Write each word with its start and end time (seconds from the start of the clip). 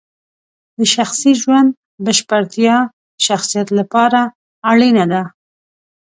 د 0.77 0.79
شخصي 0.95 1.31
ژوند 1.41 1.69
بشپړتیا 2.05 2.77
د 2.87 2.89
شخصیت 3.27 3.67
لپاره 3.79 4.19
اړینه 4.71 5.05
ده. 5.11 5.23